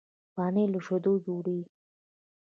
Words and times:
پنېر 0.35 0.67
له 0.73 0.79
شيدو 0.85 1.13
جوړېږي. 1.25 1.65